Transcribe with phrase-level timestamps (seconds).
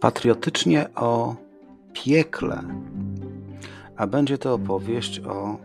[0.00, 1.36] patriotycznie o
[1.92, 2.62] piekle,
[3.96, 5.58] a będzie to opowieść o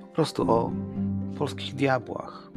[0.00, 0.72] po prostu o
[1.38, 2.50] polskich diabłach.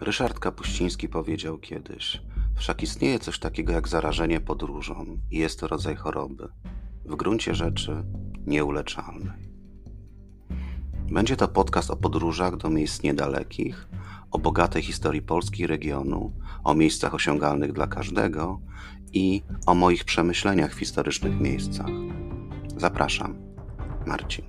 [0.00, 2.22] Ryszard Kapuściński powiedział kiedyś:
[2.56, 6.48] Wszak istnieje coś takiego jak zarażenie podróżą i jest to rodzaj choroby,
[7.04, 8.04] w gruncie rzeczy
[8.46, 9.41] nieuleczalnej.
[11.12, 13.88] Będzie to podcast o podróżach do miejsc niedalekich,
[14.30, 16.32] o bogatej historii Polski regionu,
[16.64, 18.60] o miejscach osiągalnych dla każdego
[19.12, 21.86] i o moich przemyśleniach w historycznych miejscach.
[22.76, 23.34] Zapraszam,
[24.06, 24.44] Marcin.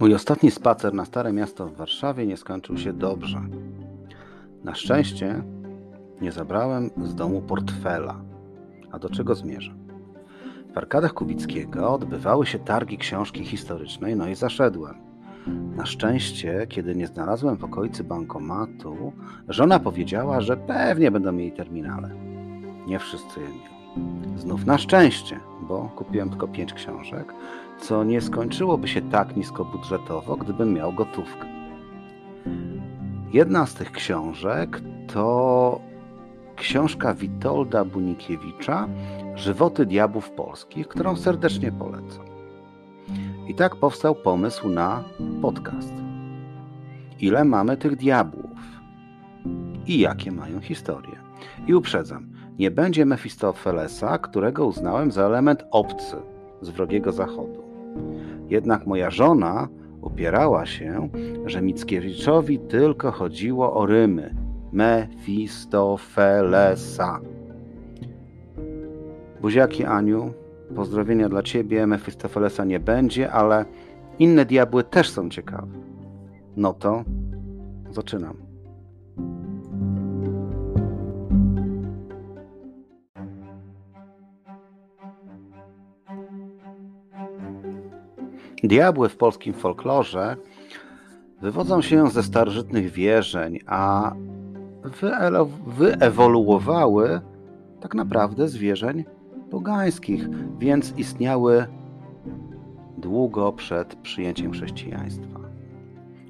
[0.00, 3.40] Mój ostatni spacer na Stare Miasto w Warszawie nie skończył się dobrze.
[4.64, 5.42] Na szczęście
[6.20, 8.20] nie zabrałem z domu portfela.
[8.92, 9.78] A do czego zmierzam?
[10.74, 14.94] W arkadach Kubickiego odbywały się targi książki historycznej, no i zaszedłem.
[15.76, 19.12] Na szczęście, kiedy nie znalazłem w okolicy bankomatu,
[19.48, 22.10] żona powiedziała, że pewnie będą mieli terminale.
[22.86, 23.78] Nie wszyscy je mieli.
[24.36, 27.34] Znów na szczęście, bo kupiłem tylko pięć książek,
[27.80, 31.46] co nie skończyłoby się tak nisko budżetowo, gdybym miał gotówkę.
[33.32, 34.80] Jedna z tych książek
[35.12, 35.80] to
[36.58, 38.88] książka Witolda Bunikiewicza
[39.34, 42.26] Żywoty diabłów polskich, którą serdecznie polecam.
[43.48, 45.04] I tak powstał pomysł na
[45.42, 45.92] podcast.
[47.20, 48.60] Ile mamy tych diabłów?
[49.86, 51.16] I jakie mają historie?
[51.66, 52.26] I uprzedzam,
[52.58, 56.16] nie będzie Mefistofelesa, którego uznałem za element obcy
[56.62, 57.62] z wrogiego zachodu.
[58.48, 59.68] Jednak moja żona
[60.00, 61.08] upierała się,
[61.46, 67.20] że Mickiewiczowi tylko chodziło o rymy Mefistofelesa.
[69.40, 70.32] Buziaki Aniu,
[70.76, 71.86] pozdrowienia dla Ciebie.
[71.86, 73.64] Mefistofelesa nie będzie, ale
[74.18, 75.72] inne diabły też są ciekawe.
[76.56, 77.04] No to
[77.90, 78.48] zaczynam.
[88.62, 90.36] Diabły w polskim folklorze
[91.42, 94.12] wywodzą się ze starożytnych wierzeń, a
[95.66, 97.20] wyewoluowały
[97.80, 99.04] tak naprawdę z wierzeń
[99.50, 100.28] pogańskich,
[100.58, 101.66] więc istniały
[102.98, 105.38] długo przed przyjęciem chrześcijaństwa.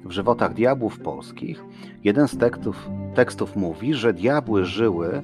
[0.05, 1.63] W żywotach diabłów polskich
[2.03, 5.21] jeden z tekstów, tekstów mówi, że diabły żyły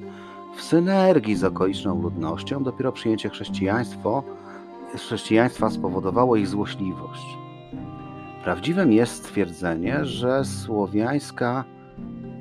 [0.56, 4.22] w synergii z okoliczną ludnością, dopiero przyjęcie chrześcijaństwo,
[4.94, 7.38] chrześcijaństwa spowodowało ich złośliwość.
[8.44, 11.64] Prawdziwym jest stwierdzenie, że słowiańska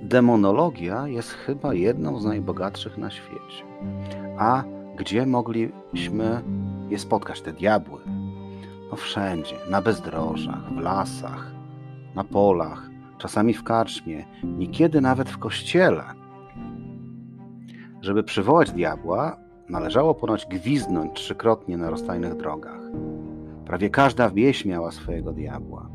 [0.05, 3.63] demonologia jest chyba jedną z najbogatszych na świecie.
[4.37, 4.63] A
[4.97, 6.41] gdzie mogliśmy
[6.89, 7.99] je spotkać, te diabły?
[8.91, 11.51] No wszędzie, na bezdrożach, w lasach,
[12.15, 16.03] na polach, czasami w karczmie, niekiedy nawet w kościele.
[18.01, 19.37] Żeby przywołać diabła,
[19.69, 22.81] należało ponoć gwizdnąć trzykrotnie na rozstajnych drogach.
[23.65, 25.89] Prawie każda wieś miała swojego diabła.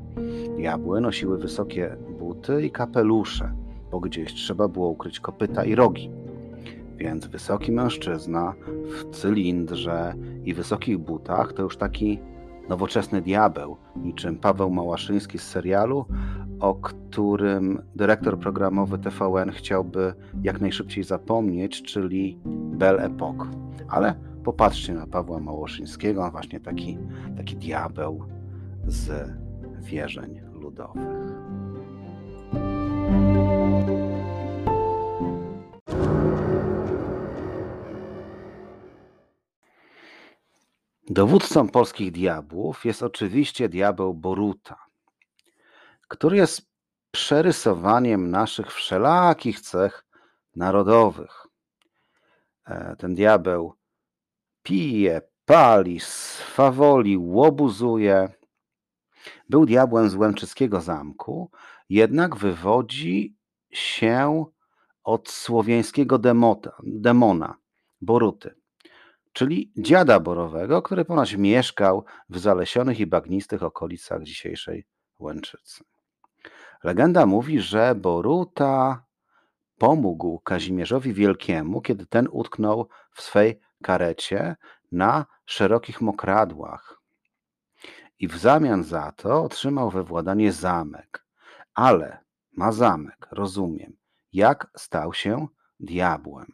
[0.56, 3.52] Diabły nosiły wysokie buty i kapelusze,
[3.90, 6.10] bo gdzieś trzeba było ukryć kopyta i rogi.
[6.96, 10.14] Więc wysoki mężczyzna w cylindrze
[10.44, 12.18] i wysokich butach to już taki
[12.68, 16.04] nowoczesny diabeł, niczym Paweł Małaszyński z serialu,
[16.60, 22.38] o którym dyrektor programowy TVN chciałby jak najszybciej zapomnieć, czyli
[22.72, 23.46] Belle Epoque.
[23.88, 24.14] Ale
[24.44, 26.98] popatrzcie na Pawła Małaszyńskiego, on właśnie taki,
[27.36, 28.24] taki diabeł
[28.86, 29.30] z
[29.80, 31.08] wierzeń ludowych.
[41.12, 44.76] Dowódcą polskich diabłów jest oczywiście diabeł Boruta,
[46.08, 46.70] który jest
[47.10, 50.06] przerysowaniem naszych wszelakich cech
[50.56, 51.46] narodowych.
[52.66, 53.74] E, ten diabeł
[54.62, 58.28] pije, pali, swawoli, łobuzuje.
[59.48, 61.50] Był diabłem z Łęczyckiego zamku,
[61.88, 63.36] jednak wywodzi
[63.70, 64.44] się
[65.04, 67.56] od słowiańskiego demota, demona,
[68.00, 68.59] Boruty
[69.32, 74.86] czyli dziada Borowego, który ponoć mieszkał w zalesionych i bagnistych okolicach dzisiejszej
[75.18, 75.84] Łęczycy.
[76.84, 79.04] Legenda mówi, że Boruta
[79.78, 84.56] pomógł Kazimierzowi Wielkiemu, kiedy ten utknął w swej karecie
[84.92, 87.00] na szerokich mokradłach.
[88.18, 91.26] I w zamian za to otrzymał we władanie zamek.
[91.74, 92.18] Ale
[92.52, 93.96] ma zamek, rozumiem.
[94.32, 95.46] jak stał się
[95.80, 96.52] diabłem.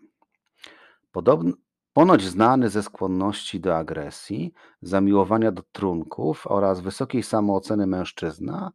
[1.96, 4.52] Ponoć znany ze skłonności do agresji,
[4.82, 8.72] zamiłowania do trunków oraz wysokiej samooceny mężczyzna,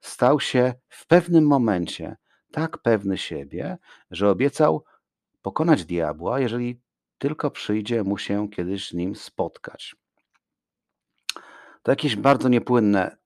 [0.00, 2.16] stał się w pewnym momencie
[2.52, 3.78] tak pewny siebie,
[4.10, 4.84] że obiecał
[5.42, 6.80] pokonać diabła, jeżeli
[7.18, 9.96] tylko przyjdzie mu się kiedyś z nim spotkać.
[11.82, 13.16] To jakieś bardzo niepłynne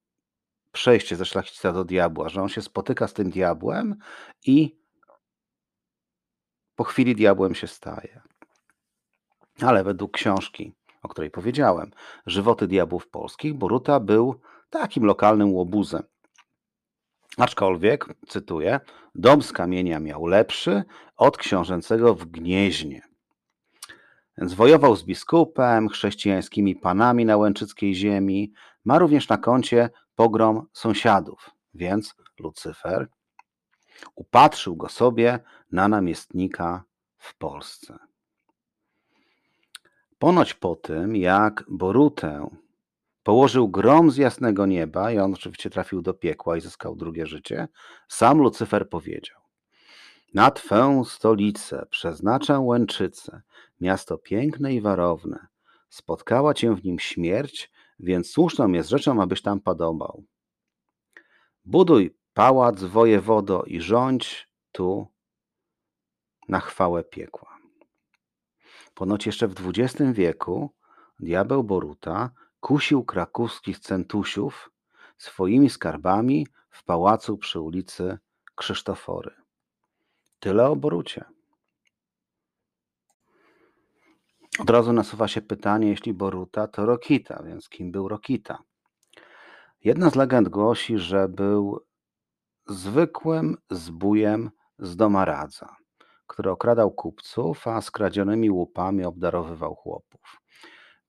[0.73, 3.97] przejście ze szlachcica do diabła, że on się spotyka z tym diabłem
[4.47, 4.79] i
[6.75, 8.32] po chwili diabłem się staje.
[9.61, 10.73] Ale według książki,
[11.03, 11.91] o której powiedziałem,
[12.27, 14.41] Żywoty diabłów polskich, Boruta był
[14.71, 16.03] takim lokalnym łobuzem.
[17.37, 18.81] Aczkolwiek, cytuję,
[19.15, 20.83] dom z kamienia miał lepszy
[21.17, 23.03] od książęcego w Gnieźnie.
[24.39, 28.53] Więc wojował z biskupem, chrześcijańskimi panami na łęczyckiej ziemi.
[28.85, 33.09] Ma również na koncie pogrom sąsiadów, więc Lucyfer
[34.15, 35.39] upatrzył go sobie
[35.73, 36.85] na namiestnika
[37.19, 37.99] w Polsce.
[40.23, 42.51] Ponoć po tym, jak Borutę
[43.23, 47.69] położył grom z jasnego nieba i on oczywiście trafił do piekła i zyskał drugie życie,
[48.09, 49.41] sam Lucyfer powiedział:
[50.35, 53.43] Na twę stolicę przeznaczę Łęczycę,
[53.81, 55.47] miasto piękne i warowne.
[55.89, 60.25] Spotkała cię w nim śmierć, więc słuszną jest rzeczą, abyś tam podobał.
[61.65, 65.07] Buduj pałac wojewodo i rządź tu
[66.49, 67.52] na chwałę piekła.
[69.03, 70.71] Ponoć jeszcze w XX wieku
[71.21, 74.71] diabeł Boruta kusił krakowskich centusiów
[75.19, 78.19] swoimi skarbami w pałacu przy ulicy
[78.55, 79.31] Krzysztofory.
[80.39, 81.25] Tyle o Borucie.
[84.59, 88.63] Od razu nasuwa się pytanie, jeśli Boruta, to Rokita, więc kim był Rokita?
[89.85, 91.81] Jedna z legend głosi, że był
[92.67, 95.77] zwykłym zbójem z Domaradza,
[96.33, 100.41] który okradał kupców, a skradzionymi łupami obdarowywał chłopów.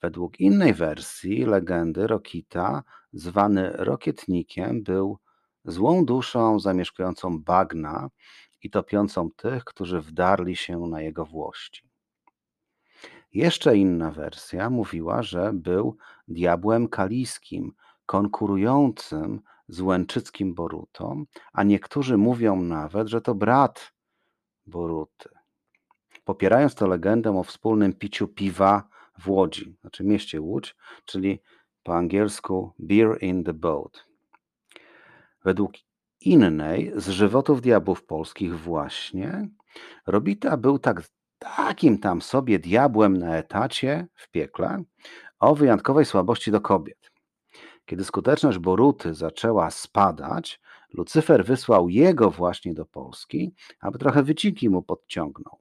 [0.02, 2.84] Według innej wersji legendy Rokita,
[3.14, 5.18] zwany Rokietnikiem, był
[5.66, 8.10] złą duszą zamieszkującą bagna
[8.62, 11.90] i topiącą tych, którzy wdarli się na jego włości.
[13.34, 15.98] Jeszcze inna wersja mówiła, że był
[16.28, 17.72] diabłem kaliskim,
[18.06, 21.24] konkurującym z łęczyckim Borutą,
[21.54, 23.94] a niektórzy mówią nawet, że to brat
[24.66, 25.30] Boruty.
[26.26, 28.88] Popierając tę legendę o wspólnym piciu piwa
[29.20, 30.76] w Łodzi, znaczy mieście Łódź,
[31.06, 31.40] czyli
[31.84, 34.06] po angielsku beer in the boat.
[35.44, 35.72] Według
[36.22, 39.48] innej z żywotów diabłów polskich właśnie
[40.08, 41.04] Robita był tak
[41.40, 44.84] takim tam sobie diabłem na etacie w piekle
[45.40, 47.12] o wyjątkowej słabości do kobiet.
[47.86, 50.62] Kiedy skuteczność Boruty zaczęła spadać,
[50.94, 55.60] Lucyfer wysłał jego właśnie do Polski, aby trochę wyciki mu podciągnął.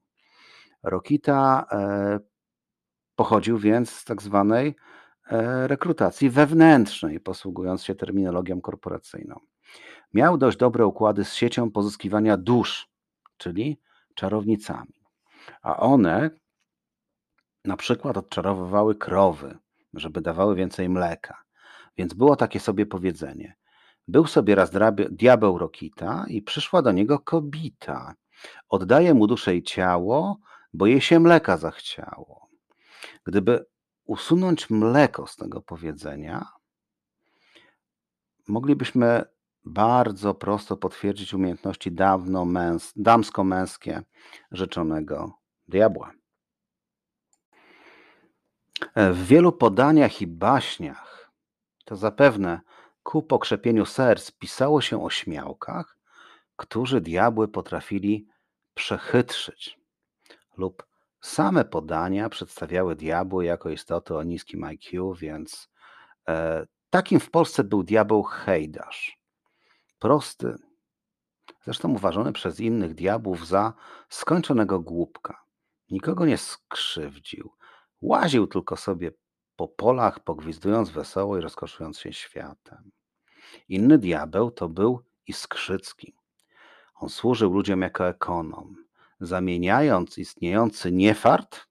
[0.82, 2.20] Rokita e,
[3.16, 4.76] pochodził więc z tak zwanej
[5.26, 9.40] e, rekrutacji wewnętrznej, posługując się terminologią korporacyjną.
[10.14, 12.90] Miał dość dobre układy z siecią pozyskiwania dusz,
[13.36, 13.80] czyli
[14.14, 15.02] czarownicami
[15.62, 16.30] a one
[17.64, 19.58] na przykład odczarowywały krowy,
[19.94, 21.42] żeby dawały więcej mleka.
[21.96, 23.56] Więc było takie sobie powiedzenie.
[24.08, 24.70] Był sobie raz
[25.10, 28.14] diabeł Rokita i przyszła do niego kobita.
[28.68, 30.38] Oddaje mu duszę i ciało,
[30.72, 32.48] bo jej się mleka zachciało.
[33.24, 33.66] Gdyby
[34.04, 36.46] usunąć mleko z tego powiedzenia,
[38.48, 39.24] moglibyśmy
[39.64, 44.02] bardzo prosto potwierdzić umiejętności dawno męs damsko-męskie
[44.50, 45.38] rzeczonego
[45.68, 46.12] diabła.
[48.96, 51.32] W wielu podaniach i baśniach
[51.84, 52.60] to zapewne
[53.02, 55.98] ku pokrzepieniu serc pisało się o śmiałkach,
[56.56, 58.26] którzy diabły potrafili
[58.74, 59.78] przechytrzyć
[60.56, 60.86] lub
[61.20, 65.68] same podania przedstawiały diabły jako istoty o niskim IQ, więc
[66.28, 69.18] e, takim w Polsce był diabeł Hejdasz
[69.98, 70.54] prosty,
[71.64, 73.72] zresztą uważany przez innych diabłów za
[74.08, 75.42] skończonego głupka.
[75.90, 77.50] Nikogo nie skrzywdził.
[78.00, 79.12] Łaził tylko sobie
[79.62, 82.90] po polach, pogwizdując wesoło i rozkoszując się światem.
[83.68, 86.14] Inny diabeł to był Iskrzycki.
[86.94, 88.76] On służył ludziom jako ekonom,
[89.20, 91.66] zamieniając istniejący niefart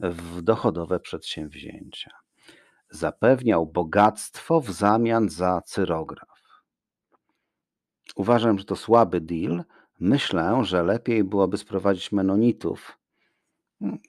[0.00, 2.10] w dochodowe przedsięwzięcia.
[2.90, 6.62] Zapewniał bogactwo w zamian za cyrograf.
[8.16, 9.64] Uważam, że to słaby deal.
[10.00, 12.99] Myślę, że lepiej byłoby sprowadzić menonitów,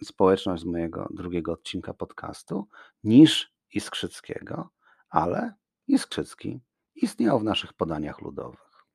[0.03, 2.67] społeczność z mojego drugiego odcinka podcastu,
[3.03, 4.69] niż Iskrzyckiego,
[5.09, 5.53] ale
[5.87, 6.59] Iskrzycki
[6.95, 8.85] istniał w naszych podaniach ludowych.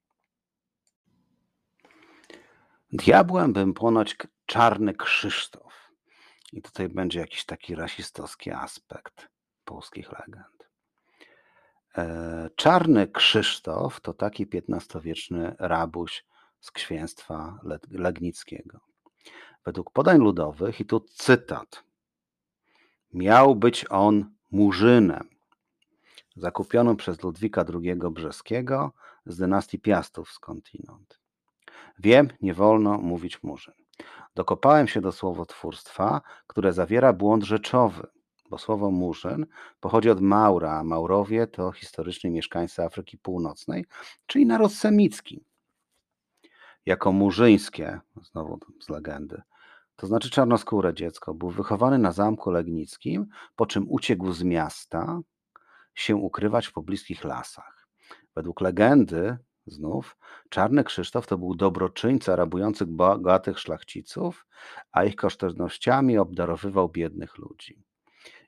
[2.92, 4.16] Diabłem bym ponoć
[4.47, 5.92] czarny Krzysztof.
[6.52, 9.28] I tutaj będzie jakiś taki rasistowski aspekt
[9.64, 10.68] polskich legend.
[11.99, 16.25] E, czarny Krzysztof to taki XV-wieczny rabuś
[16.61, 18.80] z księstwa legnickiego.
[19.64, 21.85] Według podań ludowych, i tu cytat,
[23.14, 25.28] miał być on murzynem,
[26.37, 28.92] zakupionym przez Ludwika II Brzeskiego
[29.26, 31.21] z dynastii Piastów skądinąd.
[31.99, 33.75] Wiem, nie wolno mówić murzyn.
[34.35, 38.06] Dokopałem się do słowotwórstwa, które zawiera błąd rzeczowy,
[38.50, 39.47] bo słowo murzyn
[39.80, 43.85] pochodzi od Maura, a Maurowie to historyczni mieszkańcy Afryki Północnej,
[44.26, 45.45] czyli naród semicki.
[46.87, 49.43] Jako murzyńskie, znowu z legendy,
[49.97, 53.26] to znaczy czarnoskóre dziecko, był wychowany na zamku legnickim,
[53.57, 55.21] po czym uciekł z miasta
[55.95, 57.88] się ukrywać w pobliskich lasach.
[58.35, 60.16] Według legendy, znów,
[60.49, 64.47] Czarny Krzysztof to był dobroczyńca rabujących bogatych szlachciców,
[64.93, 67.83] a ich kosztownościami obdarowywał biednych ludzi.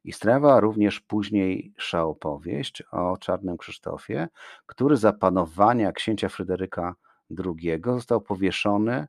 [0.05, 4.29] Istniewa również późniejsza opowieść o Czarnym Krzysztofie,
[4.67, 6.95] który za panowania księcia Fryderyka
[7.31, 9.07] II został powieszony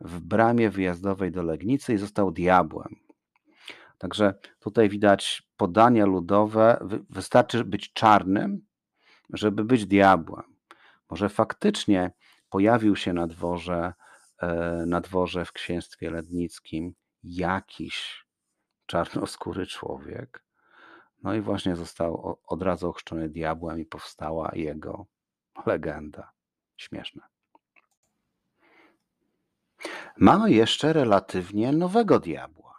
[0.00, 2.96] w bramie wyjazdowej do Legnicy i został diabłem.
[3.98, 6.86] Także tutaj widać podania ludowe.
[7.10, 8.66] Wystarczy być czarnym,
[9.32, 10.56] żeby być diabłem.
[11.10, 12.12] Może faktycznie
[12.50, 13.92] pojawił się na dworze,
[14.38, 18.26] e, na dworze w księstwie lednickim jakiś
[18.86, 20.44] czarnoskóry człowiek.
[21.22, 25.06] No i właśnie został od razu ochrzczony diabłem i powstała jego
[25.66, 26.32] legenda.
[26.80, 27.22] Śmieszne.
[30.16, 32.74] Mamy jeszcze relatywnie nowego diabła,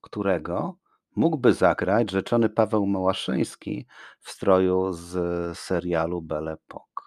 [0.00, 0.76] którego
[1.16, 3.86] mógłby zagrać rzeczony Paweł Małaszyński
[4.20, 7.02] w stroju z serialu Belle Époque.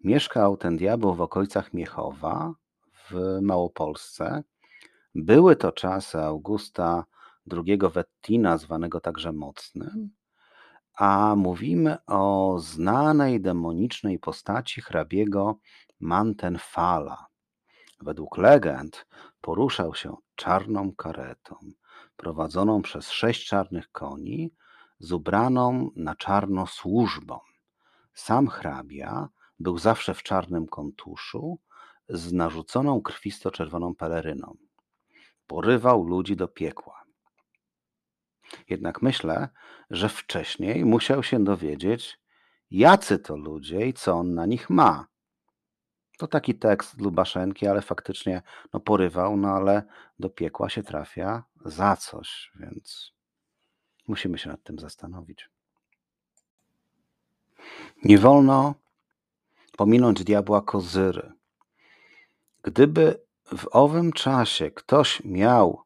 [0.00, 2.52] Mieszkał ten diabeł w okolicach Miechowa
[3.10, 4.42] w Małopolsce.
[5.14, 7.04] Były to czasy Augusta
[7.52, 10.10] II Wettina, zwanego także Mocnym,
[10.94, 15.58] a mówimy o znanej demonicznej postaci hrabiego
[16.00, 17.26] Mantenfala.
[18.00, 19.06] Według legend
[19.40, 21.56] poruszał się czarną karetą,
[22.16, 24.54] prowadzoną przez sześć czarnych koni,
[24.98, 27.38] z ubraną na czarno służbą.
[28.14, 31.58] Sam hrabia był zawsze w czarnym kontuszu,
[32.08, 34.56] z narzuconą krwisto-czerwoną peleryną.
[35.46, 37.03] Porywał ludzi do piekła.
[38.68, 39.48] Jednak myślę,
[39.90, 42.20] że wcześniej musiał się dowiedzieć,
[42.70, 45.06] jacy to ludzie i co on na nich ma.
[46.18, 48.42] To taki tekst Lubaszenki, ale faktycznie
[48.72, 49.82] no, porywał, no ale
[50.18, 53.12] do piekła się trafia za coś, więc
[54.08, 55.50] musimy się nad tym zastanowić.
[58.04, 58.74] Nie wolno
[59.76, 61.32] pominąć diabła kozyry.
[62.62, 63.20] Gdyby
[63.56, 65.82] w owym czasie ktoś miał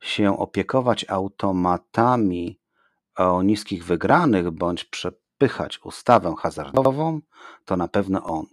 [0.00, 2.60] się opiekować automatami
[3.16, 7.20] o niskich wygranych bądź przepychać ustawę hazardową,
[7.64, 8.46] to na pewno on.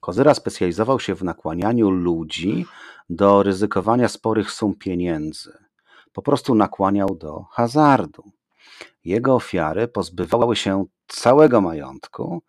[0.00, 2.66] Kozyra specjalizował się w nakłanianiu ludzi
[3.10, 5.58] do ryzykowania sporych sum pieniędzy.
[6.12, 8.24] Po prostu nakłaniał do hazardu.
[9.04, 12.42] Jego ofiary pozbywały się całego majątku,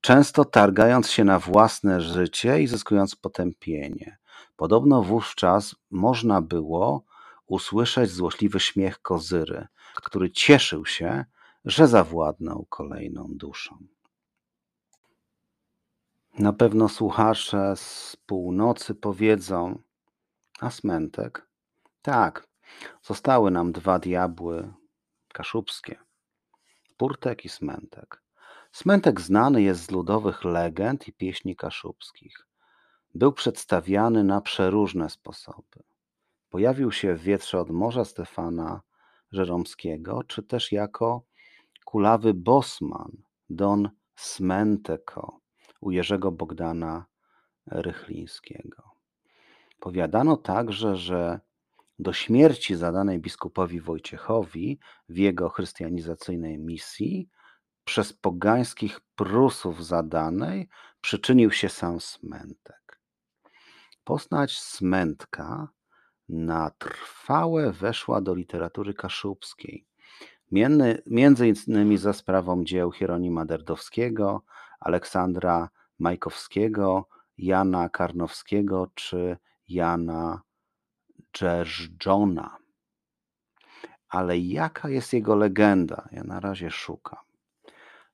[0.00, 4.18] często targając się na własne życie i zyskując potępienie.
[4.56, 7.04] Podobno wówczas można było
[7.50, 11.24] usłyszeć złośliwy śmiech kozyry, który cieszył się,
[11.64, 13.78] że zawładnął kolejną duszą.
[16.38, 19.82] Na pewno słuchacze z północy powiedzą,
[20.60, 21.48] a Smentek?
[22.02, 22.46] Tak,
[23.02, 24.72] zostały nam dwa diabły
[25.32, 25.98] kaszubskie,
[26.96, 28.22] Purtek i Smentek.
[28.72, 32.46] Smentek znany jest z ludowych legend i pieśni kaszubskich.
[33.14, 35.89] Był przedstawiany na przeróżne sposoby.
[36.50, 38.80] Pojawił się w wietrze od Morza Stefana
[39.32, 41.22] Żeromskiego, czy też jako
[41.84, 43.12] kulawy bosman
[43.50, 45.40] Don Smenteko
[45.80, 47.06] u Jerzego Bogdana
[47.66, 48.90] Rychlińskiego.
[49.80, 51.40] Powiadano także, że
[51.98, 54.78] do śmierci zadanej biskupowi Wojciechowi
[55.08, 57.28] w jego chrystianizacyjnej misji
[57.84, 60.68] przez pogańskich Prusów zadanej
[61.00, 63.00] przyczynił się sam Smentek.
[64.04, 65.68] Postać Smentka
[66.32, 69.86] na trwałe weszła do literatury kaszubskiej,
[71.06, 74.42] między innymi za sprawą dzieł Hieronima Derdowskiego,
[74.80, 75.68] Aleksandra
[75.98, 77.08] Majkowskiego,
[77.38, 79.36] Jana Karnowskiego czy
[79.68, 80.42] Jana
[81.36, 82.56] Dżerżdżona.
[84.08, 86.08] Ale jaka jest jego legenda?
[86.12, 87.18] Ja na razie szukam.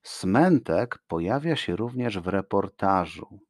[0.02, 3.40] Smentek pojawia się również w reportażu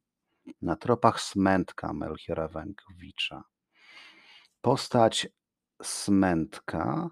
[0.61, 3.43] na tropach smętka Melchiora Wańkowicza.
[4.67, 5.27] Postać
[5.83, 7.09] smętka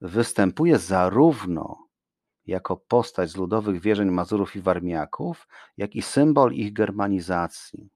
[0.00, 1.88] występuje zarówno
[2.46, 7.90] jako postać z ludowych wierzeń Mazurów i Warmiaków, jak i symbol ich germanizacji.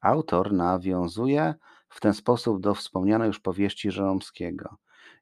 [0.00, 1.54] Autor nawiązuje
[1.88, 4.76] w ten sposób do wspomnianej już powieści Żeromskiego.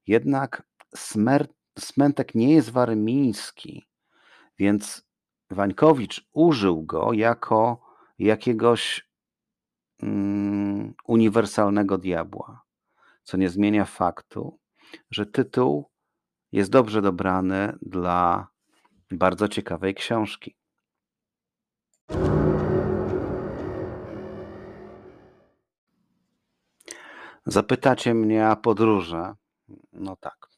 [0.06, 0.62] Jednak
[0.96, 3.86] smer, smętek nie jest warmiński,
[4.58, 5.04] więc
[5.50, 7.80] Wańkowicz użył go jako
[8.18, 9.10] jakiegoś
[10.02, 12.65] mm, uniwersalnego diabła,
[13.26, 14.58] co nie zmienia faktu,
[15.10, 15.90] że tytuł
[16.52, 18.48] jest dobrze dobrany dla
[19.10, 20.56] bardzo ciekawej książki.
[27.46, 29.34] Zapytacie mnie o podróże.
[29.92, 30.48] No tak.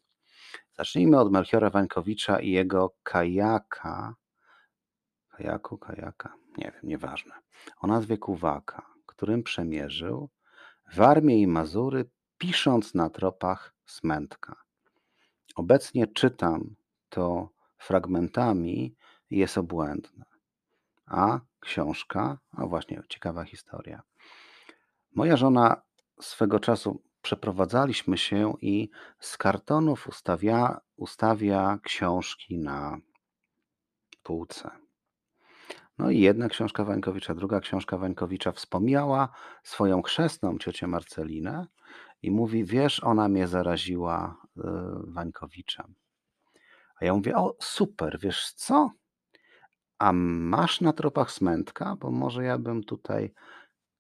[0.73, 4.15] Zacznijmy od Melchiora Wańkowicza i jego kajaka.
[5.29, 7.35] Kajaku, kajaka, nie wiem, nieważne.
[7.81, 10.31] O nazwie Kuwaka, którym przemierzył
[10.95, 14.57] Warmię i Mazury, pisząc na tropach Smętka.
[15.55, 16.75] Obecnie czytam
[17.09, 18.97] to fragmentami
[19.31, 20.25] i jest obłędne.
[21.07, 24.03] A książka, a właśnie ciekawa historia.
[25.15, 25.83] Moja żona
[26.21, 32.99] swego czasu przeprowadzaliśmy się i z kartonów ustawia, ustawia książki na
[34.23, 34.71] półce.
[35.99, 39.29] No i jedna książka Wańkowicza, druga książka Wańkowicza wspomniała
[39.63, 41.67] swoją chrzestną ciocię Marcelinę
[42.23, 44.61] i mówi, wiesz, ona mnie zaraziła y,
[45.07, 45.95] Wańkowiczem.
[47.01, 48.91] A ja mówię, o super, wiesz co?
[49.99, 51.97] A masz na tropach smętka?
[51.97, 53.35] Bo może ja bym tutaj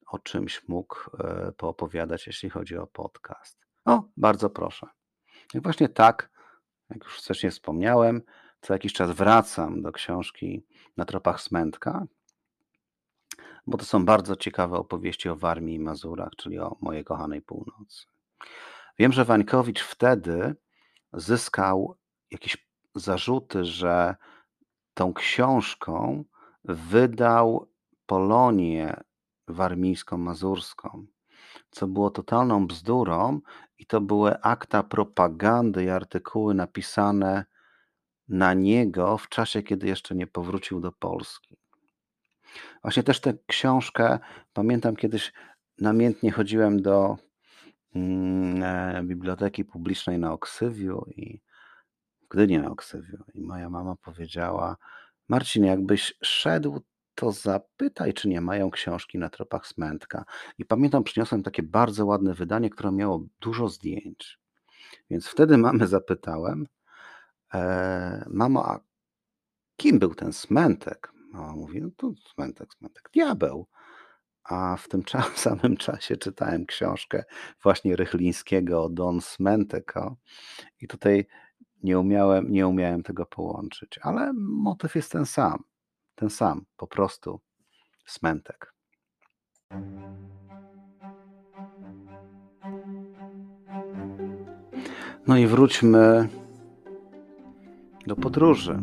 [0.08, 3.66] o czymś mógł e, poopowiadać, jeśli chodzi o podcast.
[3.84, 4.86] O, bardzo proszę.
[5.54, 6.30] I właśnie tak,
[6.90, 8.22] jak już wcześniej wspomniałem,
[8.60, 12.06] co jakiś czas wracam do książki Na tropach smętka,
[13.68, 18.06] bo to są bardzo ciekawe opowieści o Warmii i Mazurach, czyli o mojej kochanej północy.
[18.98, 20.54] Wiem, że Wańkowicz wtedy
[21.12, 21.96] zyskał
[22.30, 24.16] jakieś zarzuty, że
[24.94, 26.24] tą książką
[26.64, 27.68] wydał
[28.06, 29.00] Polonię
[29.48, 31.06] warmińsko-mazurską,
[31.70, 33.40] co było totalną bzdurą
[33.78, 37.44] i to były akta propagandy i artykuły napisane
[38.28, 41.67] na niego w czasie, kiedy jeszcze nie powrócił do Polski.
[42.82, 44.18] Właśnie też tę książkę
[44.52, 45.32] pamiętam kiedyś
[45.78, 47.16] namiętnie chodziłem do
[47.94, 51.40] mm, e, biblioteki publicznej na Oksywiu i
[52.22, 54.76] w Gdyni na Oksywiu i moja mama powiedziała
[55.28, 56.80] Marcin, jakbyś szedł
[57.14, 60.24] to zapytaj, czy nie mają książki na tropach smętka.
[60.58, 64.38] I pamiętam, przyniosłem takie bardzo ładne wydanie, które miało dużo zdjęć.
[65.10, 66.66] Więc wtedy mamy zapytałem,
[67.54, 68.80] e, mamo, a
[69.76, 71.12] kim był ten smętek?
[71.38, 73.66] Mama mówi, no to smętek, smętek, diabeł.
[74.44, 75.02] A w tym
[75.34, 77.24] samym czasie czytałem książkę
[77.62, 80.16] właśnie Rychlińskiego Don Smęteko
[80.80, 81.26] i tutaj
[81.82, 85.64] nie umiałem, nie umiałem tego połączyć, ale motyw jest ten sam
[86.18, 87.40] ten sam, po prostu
[88.06, 88.74] smętek.
[95.26, 96.28] No i wróćmy
[98.06, 98.78] do podróży.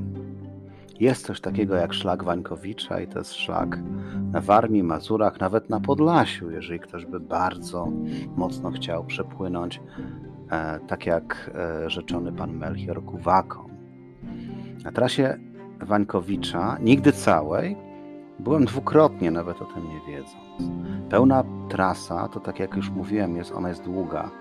[0.99, 3.79] Jest coś takiego jak szlak Wańkowicza i to jest szlak
[4.31, 7.88] na Warmii, Mazurach, nawet na Podlasiu, jeżeli ktoś by bardzo
[8.36, 9.81] mocno chciał przepłynąć,
[10.51, 13.69] e, tak jak e, rzeczony pan Melchior Kuwaką.
[14.84, 15.38] Na trasie
[15.79, 17.77] Wańkowicza, nigdy całej.
[18.39, 20.71] Byłem dwukrotnie, nawet o tym nie wiedząc.
[21.10, 24.31] Pełna trasa, to tak jak już mówiłem, jest, ona jest długa,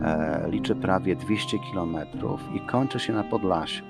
[0.00, 1.96] e, liczy prawie 200 km
[2.54, 3.84] i kończy się na Podlasiu.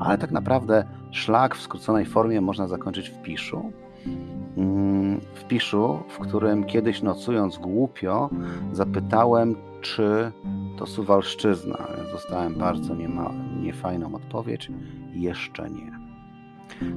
[0.00, 3.72] Ale tak naprawdę szlak w skróconej formie można zakończyć w Piszu.
[4.56, 8.30] Mm, w Piszu, w którym kiedyś nocując głupio,
[8.72, 10.32] zapytałem, czy
[10.78, 11.78] to Suwalszczyzna.
[12.12, 14.70] Dostałem bardzo niema, niefajną odpowiedź.
[15.12, 15.98] Jeszcze nie.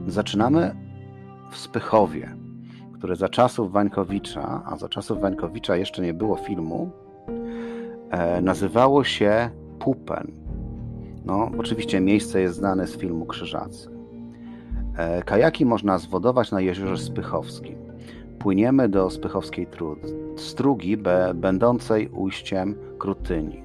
[0.08, 0.76] Zaczynamy
[1.52, 2.36] w Spychowie,
[2.94, 6.92] które za czasów Wańkowicza, a za czasów Wańkowicza jeszcze nie było filmu,
[8.10, 10.32] e, nazywało się Pupen.
[11.26, 14.01] No, oczywiście miejsce jest znane z filmu Krzyżacy.
[14.98, 17.76] E, kajaki można zwodować na jeziorze Spychowskim.
[18.40, 19.68] Płyniemy do Spychowskiej
[20.36, 20.98] Strugi,
[21.36, 23.64] będącej ujściem Krutyni.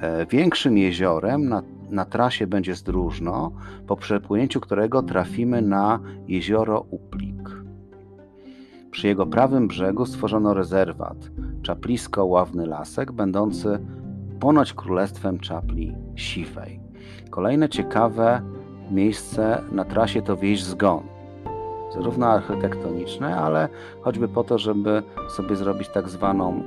[0.00, 3.52] E, większym jeziorem na na trasie będzie Zdróżno,
[3.86, 7.50] po przepłynięciu którego trafimy na jezioro Uplik.
[8.90, 11.16] Przy jego prawym brzegu stworzono rezerwat,
[11.62, 13.78] czaplisko-ławny lasek, będący
[14.40, 16.80] ponoć królestwem czapli siwej.
[17.30, 18.42] Kolejne ciekawe
[18.90, 21.02] miejsce na trasie to wieś Zgon.
[21.94, 23.68] zarówno architektoniczne, ale
[24.00, 26.62] choćby po to, żeby sobie zrobić tak zwaną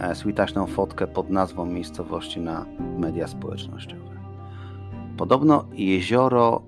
[0.00, 2.66] e, switaśną fotkę pod nazwą miejscowości na
[2.98, 4.14] media społecznościowe.
[5.16, 6.62] Podobno jezioro,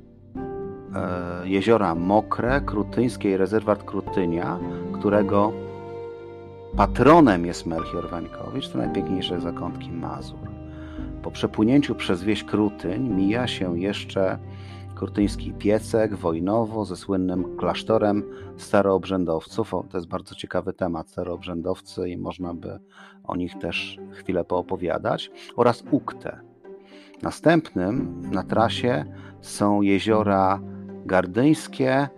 [0.95, 4.59] e, jeziora Mokre, Krutyńskie rezerwat Krutynia,
[4.93, 5.53] którego
[6.77, 10.56] patronem jest Melchior Wańkowicz, to najpiękniejsze zakątki Mazur.
[11.27, 14.39] Po przepłynięciu przez wieś Krutyń mija się jeszcze
[14.95, 18.23] Krutyński Piecek, Wojnowo, ze słynnym klasztorem
[18.57, 19.75] staroobrzędowców.
[19.75, 22.79] O, to jest bardzo ciekawy temat, staroobrzędowcy i można by
[23.25, 25.31] o nich też chwilę poopowiadać.
[25.57, 26.41] Oraz Uktę.
[27.23, 29.05] Następnym na trasie
[29.41, 30.61] są jeziora
[31.07, 32.09] Gardyńskie,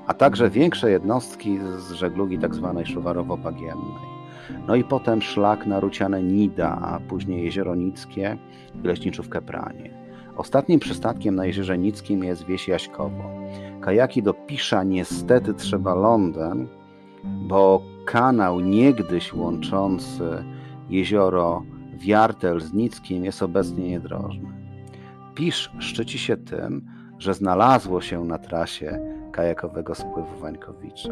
[0.07, 2.73] a także większe jednostki z żeglugi tzw.
[2.77, 4.17] Tak szuwarowo-bagiennej.
[4.67, 8.37] No i potem szlak na Ruciane Nida, a później Jezioro Nickie
[8.83, 9.89] i Leśniczówkę Pranie.
[10.37, 13.23] Ostatnim przystatkiem na Jeziorze Nickim jest wieś Jaśkowo.
[13.81, 16.67] Kajaki do Pisza niestety trzeba lądem,
[17.23, 20.43] bo kanał niegdyś łączący
[20.89, 21.63] jezioro
[21.97, 24.49] Wiartel z Nickiem jest obecnie niedrożny.
[25.35, 26.85] Pisz szczyci się tym,
[27.19, 28.99] że znalazło się na trasie
[29.31, 31.09] kajakowego spływu Wańkowicza.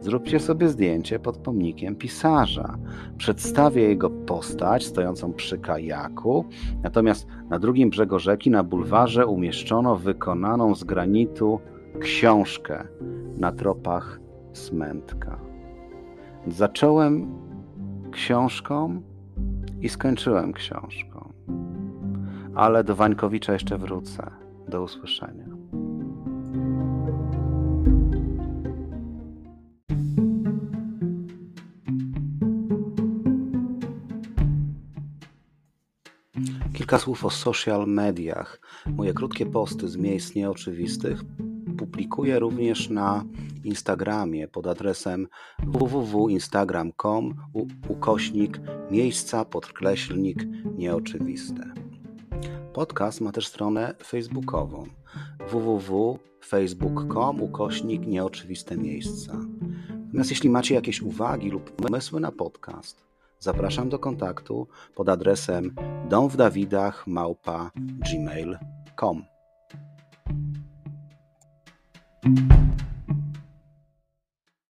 [0.00, 2.78] Zróbcie sobie zdjęcie pod pomnikiem pisarza.
[3.18, 6.44] Przedstawię jego postać stojącą przy kajaku,
[6.82, 11.60] natomiast na drugim brzegu rzeki na bulwarze umieszczono wykonaną z granitu
[12.00, 12.84] książkę
[13.38, 14.21] na tropach
[14.52, 15.38] smętka.
[16.46, 17.34] Zacząłem
[18.10, 19.02] książką
[19.80, 21.32] i skończyłem książką.
[22.54, 24.30] Ale do Wańkowicza jeszcze wrócę.
[24.68, 25.46] Do usłyszenia.
[36.72, 38.60] Kilka słów o social mediach.
[38.86, 41.24] Moje krótkie posty z miejsc nieoczywistych
[41.78, 43.24] publikuję również na
[43.64, 45.28] Instagramie pod adresem
[45.66, 47.34] www.instagram.com
[47.88, 50.46] ukośnik miejsca podkreślnik
[50.76, 51.72] nieoczywiste.
[52.72, 54.86] Podcast ma też stronę facebookową
[55.50, 59.38] www.facebook.com ukośnik nieoczywiste miejsca.
[60.04, 63.04] Natomiast jeśli macie jakieś uwagi lub pomysły na podcast,
[63.38, 65.74] zapraszam do kontaktu pod adresem
[66.08, 69.24] domwdawidach małpa gmail.com.
[72.24, 72.61] thank you